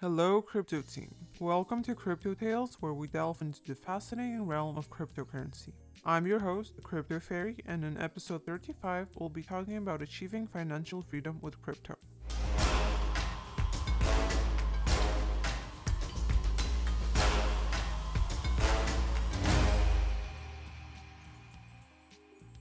[0.00, 1.14] Hello, Crypto Team.
[1.40, 5.74] Welcome to Crypto Tales, where we delve into the fascinating realm of cryptocurrency.
[6.06, 11.02] I'm your host, Crypto Fairy, and in episode 35, we'll be talking about achieving financial
[11.02, 11.96] freedom with crypto.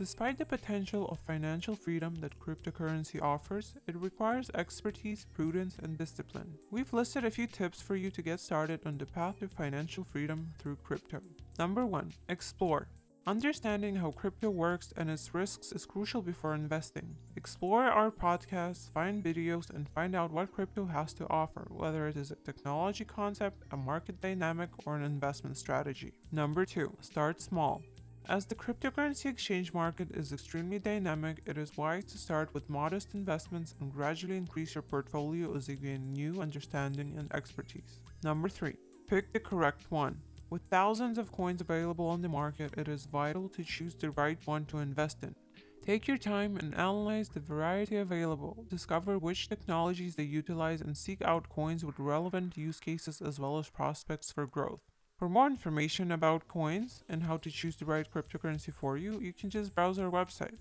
[0.00, 6.54] Despite the potential of financial freedom that cryptocurrency offers, it requires expertise, prudence, and discipline.
[6.70, 10.04] We've listed a few tips for you to get started on the path to financial
[10.04, 11.20] freedom through crypto.
[11.58, 12.14] Number 1.
[12.30, 12.88] Explore.
[13.26, 17.14] Understanding how crypto works and its risks is crucial before investing.
[17.36, 22.16] Explore our podcasts, find videos, and find out what crypto has to offer, whether it
[22.16, 26.14] is a technology concept, a market dynamic, or an investment strategy.
[26.32, 26.96] Number 2.
[27.02, 27.82] Start small.
[28.28, 33.14] As the cryptocurrency exchange market is extremely dynamic, it is wise to start with modest
[33.14, 38.00] investments and gradually increase your portfolio as you gain new understanding and expertise.
[38.22, 38.76] Number 3.
[39.08, 40.16] Pick the correct one.
[40.48, 44.38] With thousands of coins available on the market, it is vital to choose the right
[44.44, 45.34] one to invest in.
[45.82, 51.22] Take your time and analyze the variety available, discover which technologies they utilize, and seek
[51.22, 54.82] out coins with relevant use cases as well as prospects for growth.
[55.20, 59.34] For more information about coins and how to choose the right cryptocurrency for you, you
[59.34, 60.56] can just browse our website.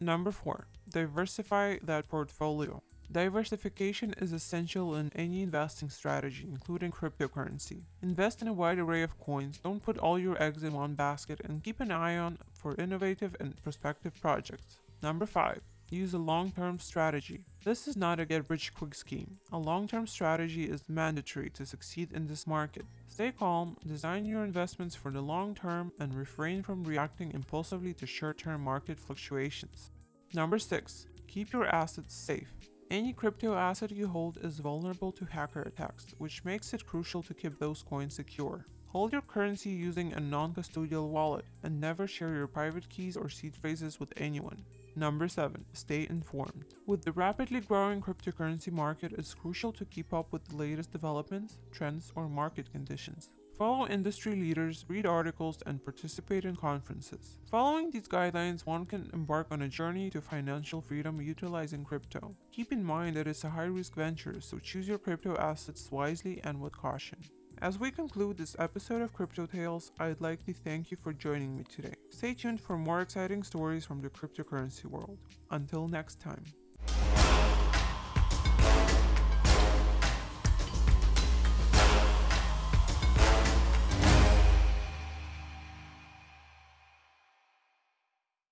[0.00, 0.66] Number 4.
[0.88, 2.82] Diversify that portfolio.
[3.12, 7.82] Diversification is essential in any investing strategy, including cryptocurrency.
[8.00, 11.42] Invest in a wide array of coins, don't put all your eggs in one basket,
[11.44, 14.78] and keep an eye on for innovative and prospective projects.
[15.02, 15.60] Number 5.
[15.90, 17.46] Use a long term strategy.
[17.64, 19.38] This is not a get rich quick scheme.
[19.52, 22.84] A long term strategy is mandatory to succeed in this market.
[23.08, 28.06] Stay calm, design your investments for the long term, and refrain from reacting impulsively to
[28.06, 29.90] short term market fluctuations.
[30.34, 31.06] Number 6.
[31.26, 32.52] Keep your assets safe.
[32.90, 37.32] Any crypto asset you hold is vulnerable to hacker attacks, which makes it crucial to
[37.32, 38.66] keep those coins secure.
[38.88, 43.30] Hold your currency using a non custodial wallet, and never share your private keys or
[43.30, 44.64] seed phrases with anyone.
[44.98, 45.64] Number 7.
[45.74, 46.74] Stay informed.
[46.86, 51.60] With the rapidly growing cryptocurrency market, it's crucial to keep up with the latest developments,
[51.70, 53.30] trends, or market conditions.
[53.56, 57.38] Follow industry leaders, read articles, and participate in conferences.
[57.48, 62.34] Following these guidelines, one can embark on a journey to financial freedom utilizing crypto.
[62.50, 66.40] Keep in mind that it's a high risk venture, so choose your crypto assets wisely
[66.42, 67.18] and with caution.
[67.60, 71.56] As we conclude this episode of Crypto Tales, I'd like to thank you for joining
[71.56, 71.94] me today.
[72.10, 75.18] Stay tuned for more exciting stories from the cryptocurrency world.
[75.50, 76.44] Until next time.